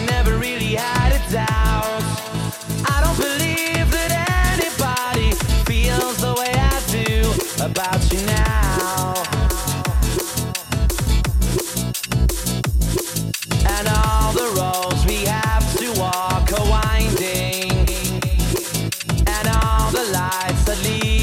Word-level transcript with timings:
never 0.00 0.36
really 0.38 0.74
had 0.74 1.12
a 1.12 1.30
doubt. 1.30 2.02
I 2.90 3.00
don't 3.04 3.16
believe 3.16 3.90
that 3.90 4.10
anybody 4.52 5.32
feels 5.64 6.16
the 6.18 6.34
way 6.40 6.52
I 6.54 6.76
do 6.90 7.64
about 7.64 8.00
you 8.12 8.20
now. 8.26 9.14
And 13.76 13.88
all 13.88 14.32
the 14.32 14.48
roads 14.58 15.04
we 15.06 15.24
have 15.26 15.66
to 15.78 15.92
walk 16.00 16.52
are 16.52 16.68
winding. 16.70 17.70
And 19.26 19.48
all 19.48 19.90
the 19.90 20.04
lights 20.12 20.64
that 20.64 20.78
lead 20.82 21.13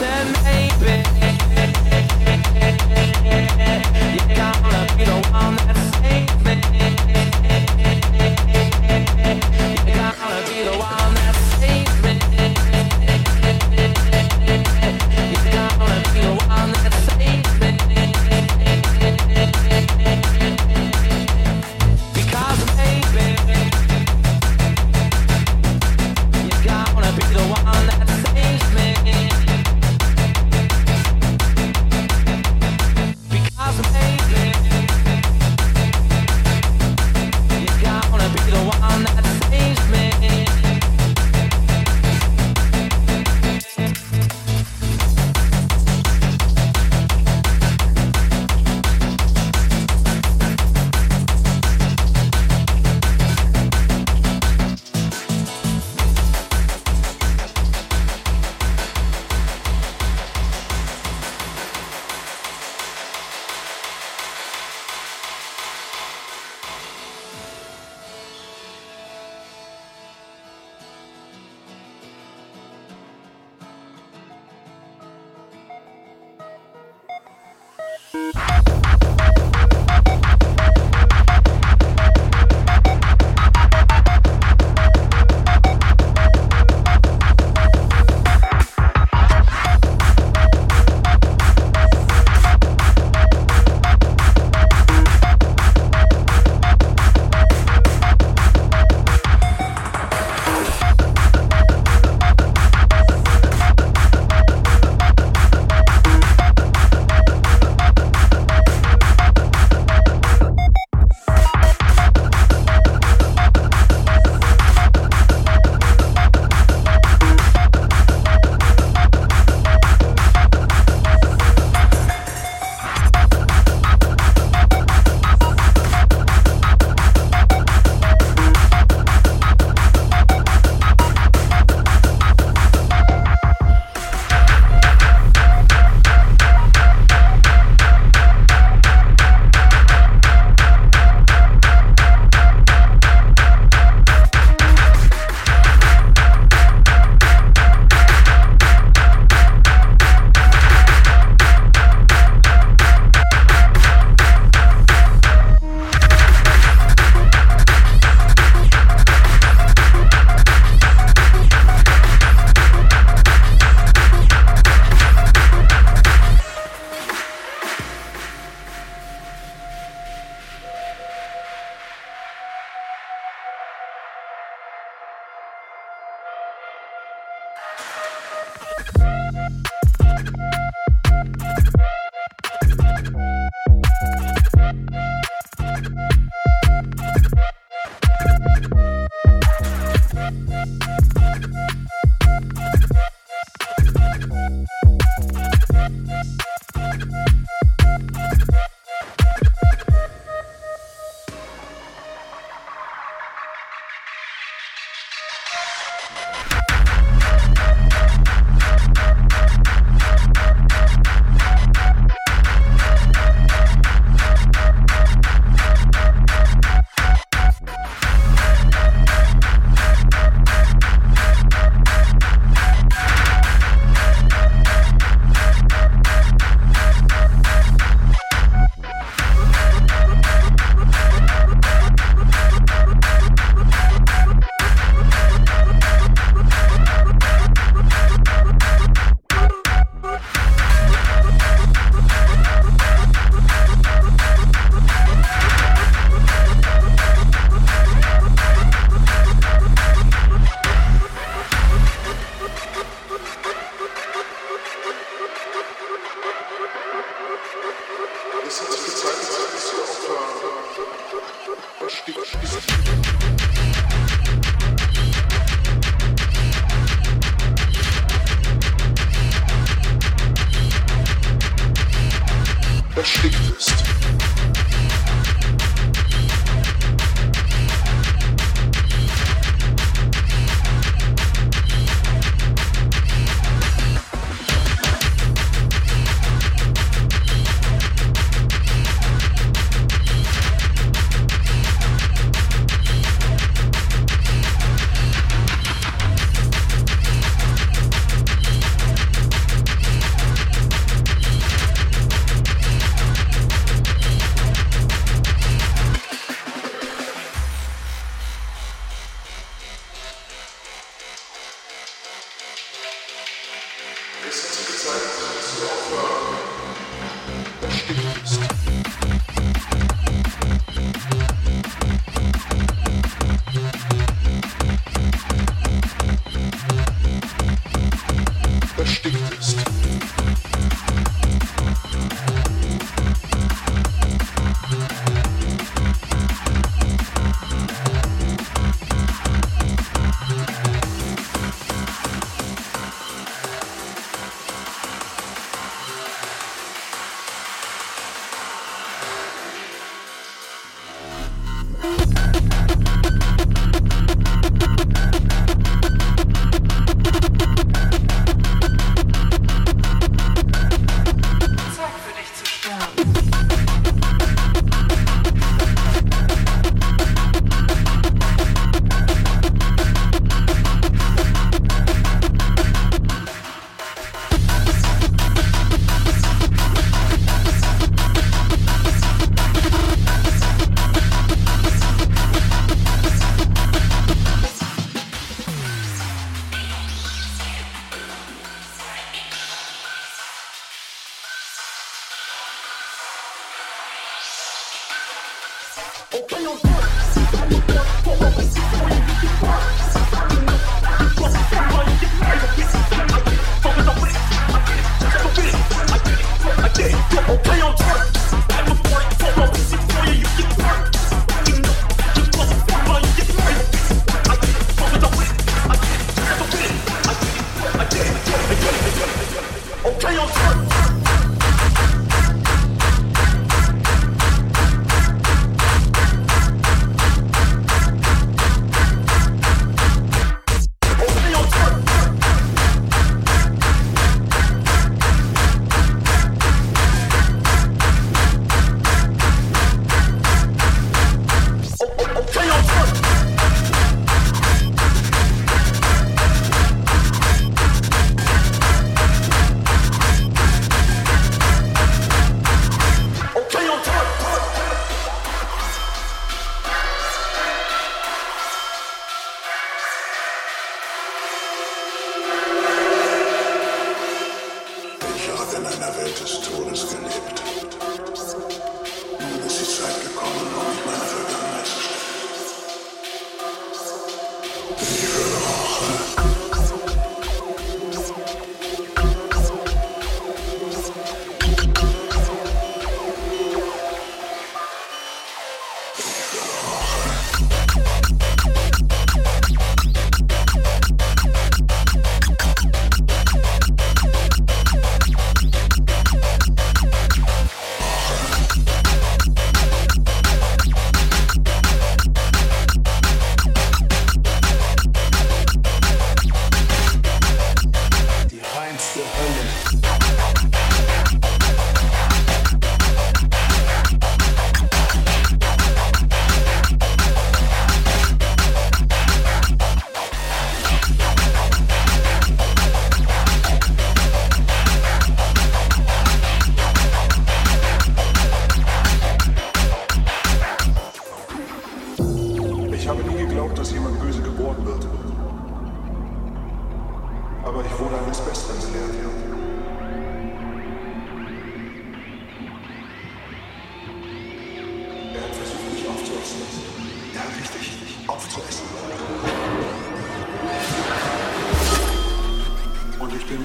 Maybe. 0.00 0.70
You're 4.28 4.46
gonna 4.62 4.96
be 4.96 5.04
the 5.04 5.28
one 5.30 5.56
that's 5.56 5.79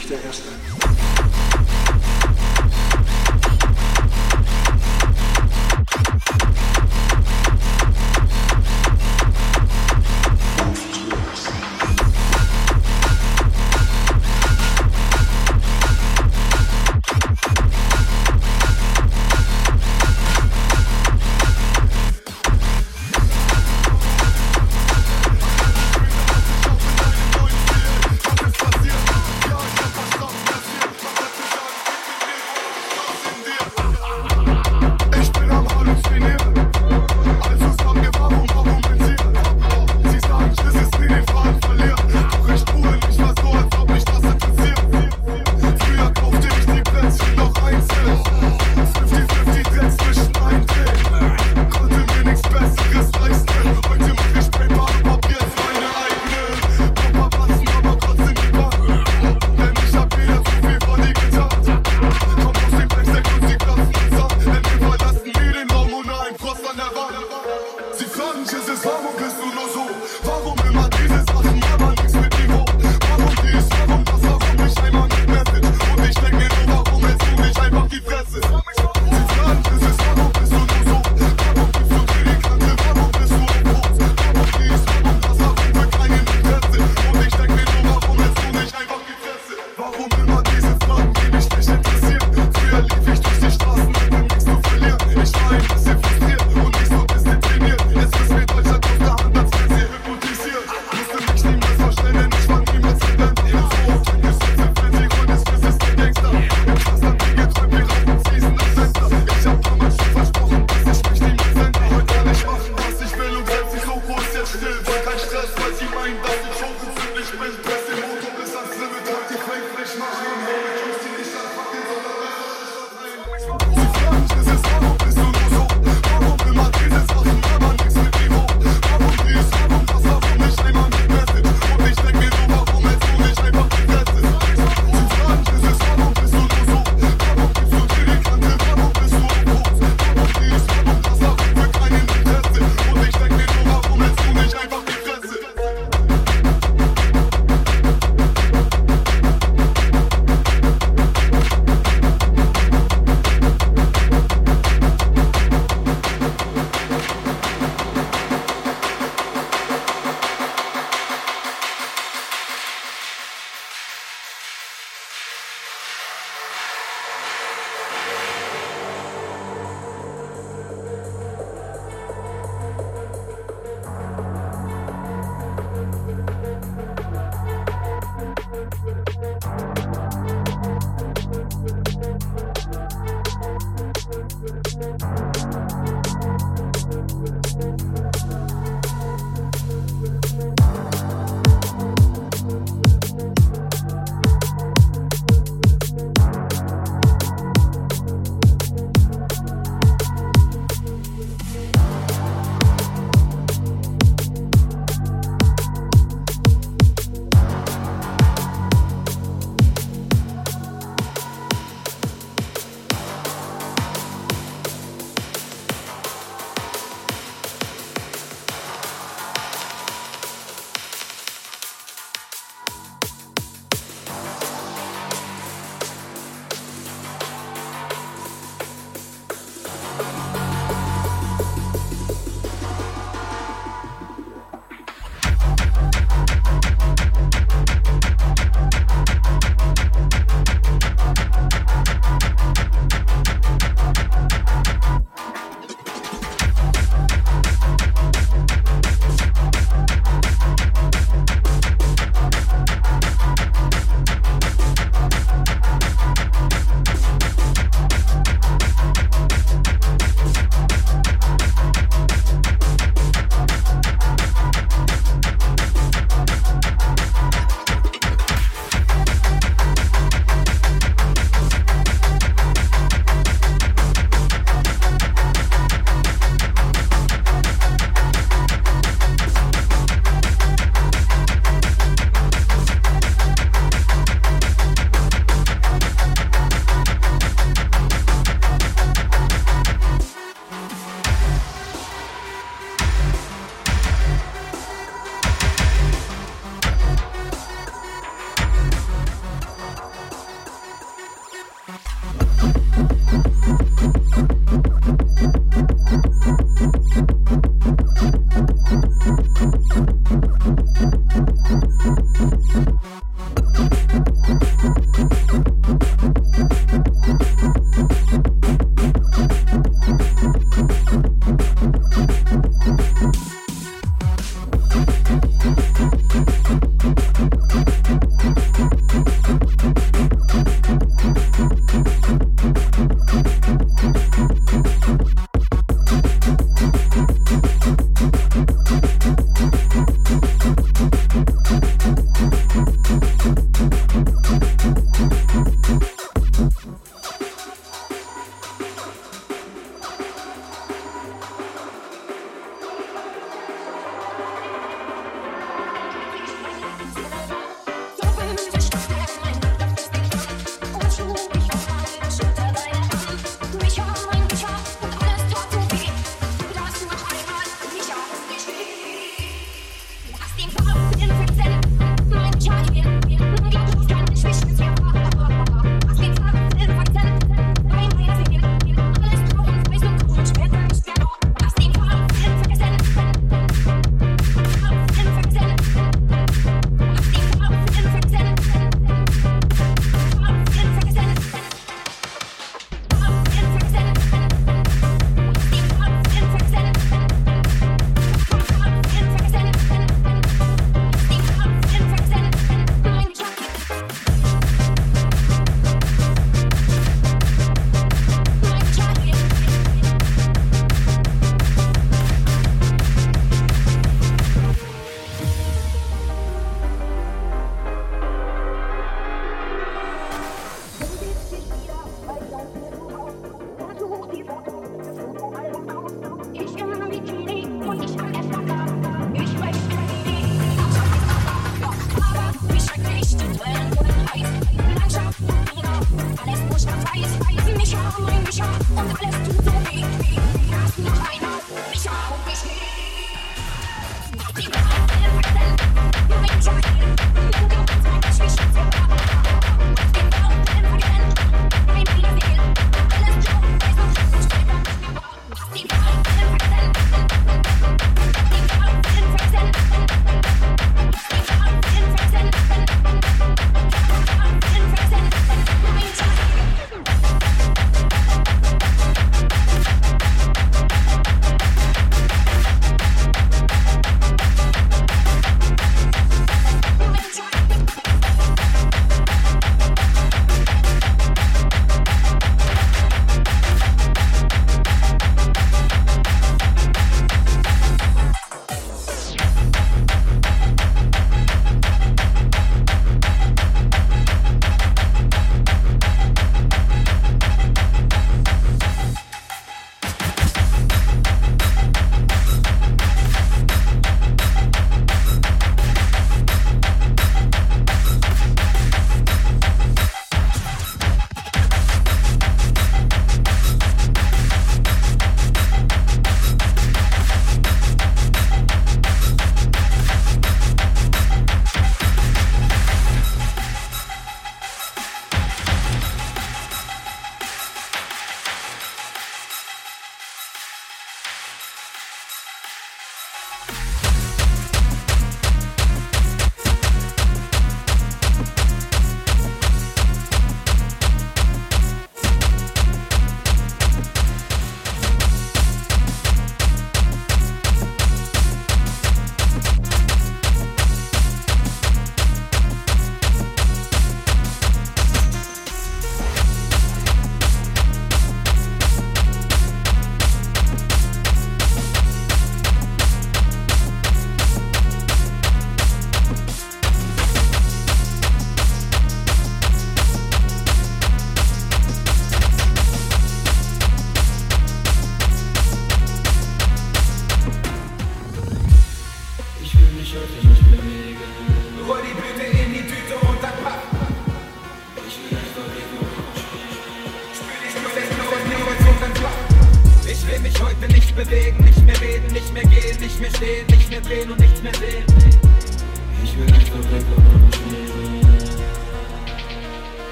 nicht 0.00 0.10
der 0.10 0.24
Erste. 0.24 0.99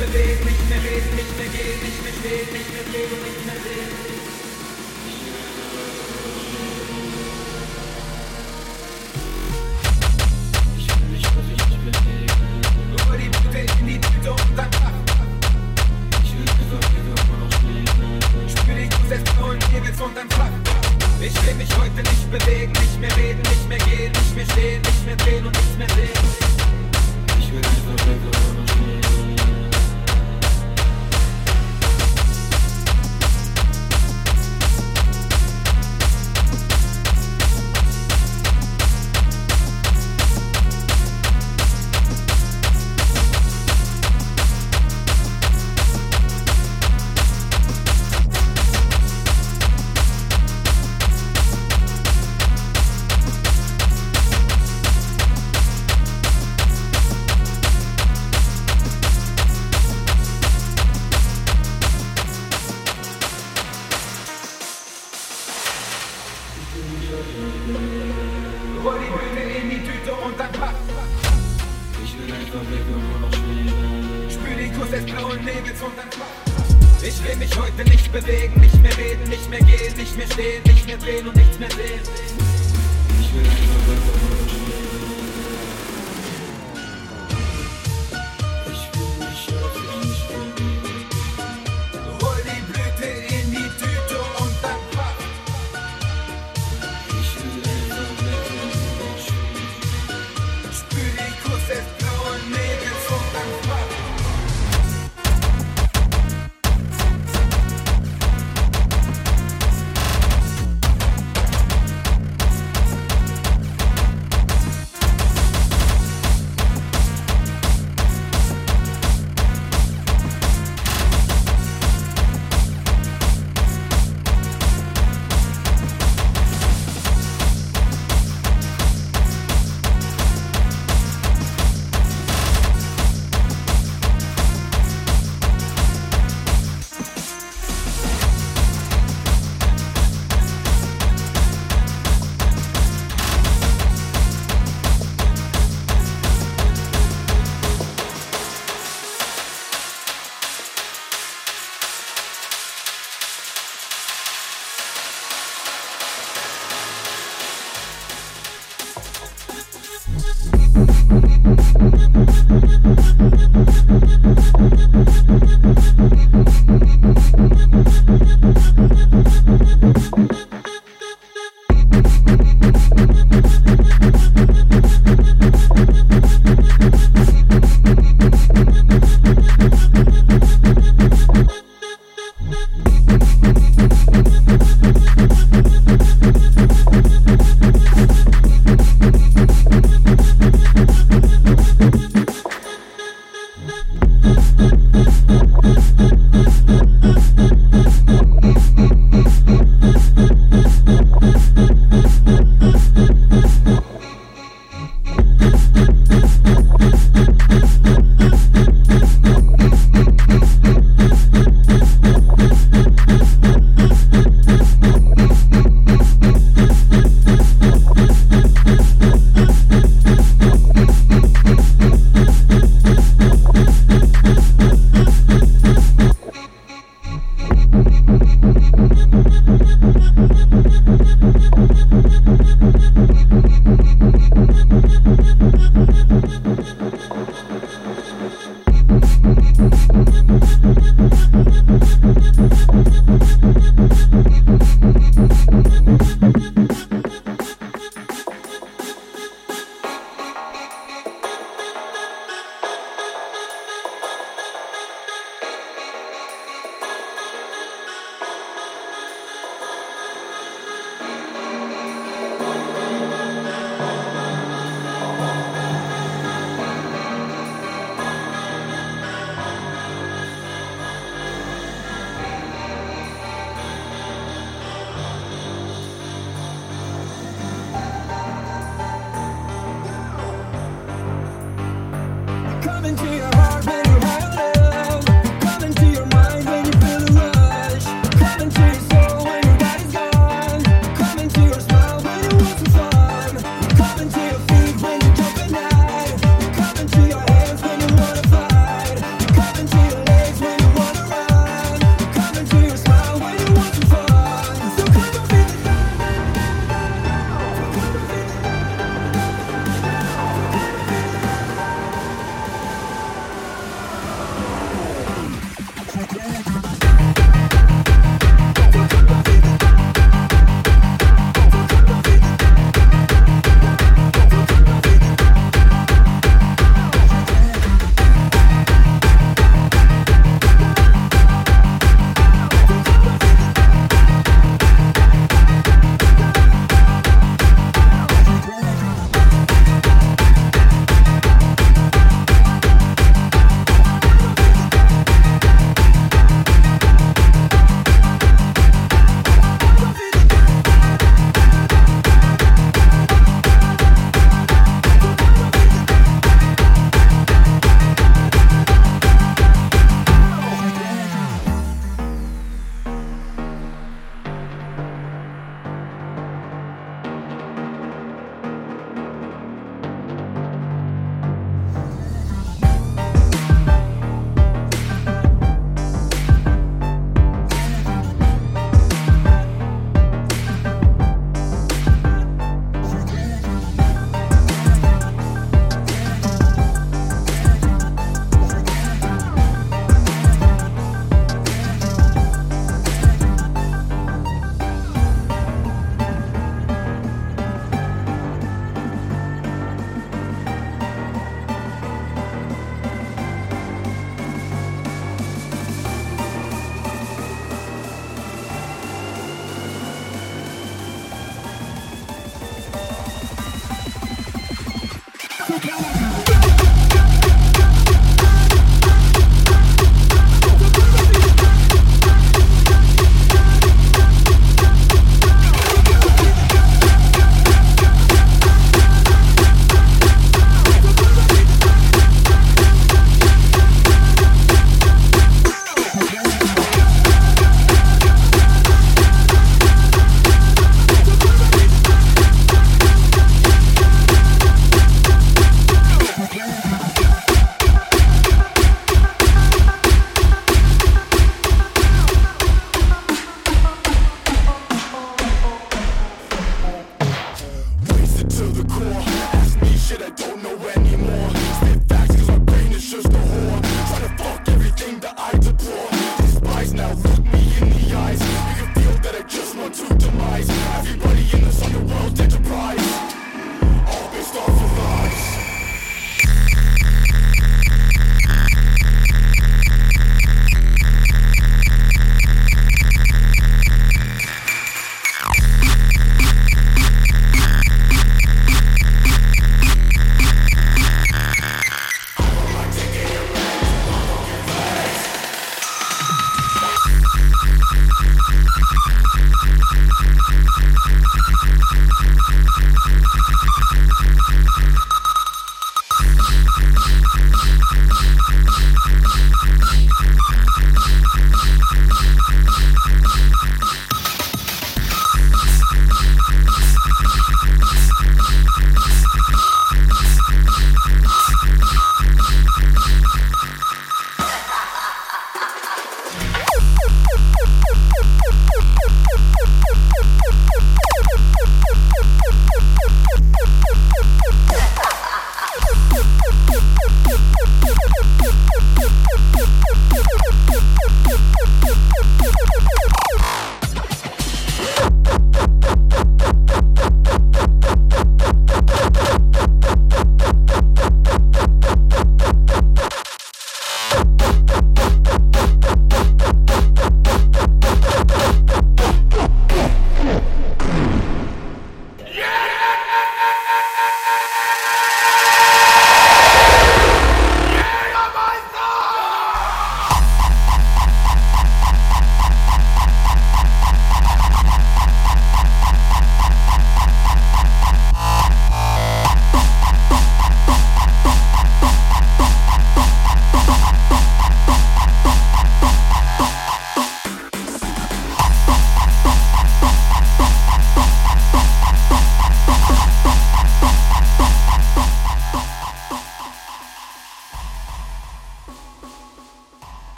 bewegen, 0.00 0.44
nicht 0.46 0.68
mehr 0.70 0.82
reden, 0.82 1.14
nicht 1.14 1.36
mehr 1.36 1.48
gehen, 1.48 1.78
nicht 1.84 2.02
mehr 2.02 2.12
stehen, 2.20 2.52
nicht 2.52 2.72
mehr 2.72 2.86
leben, 2.92 3.22
nicht 3.22 3.44
mehr 3.44 3.56
sehen. 3.64 4.09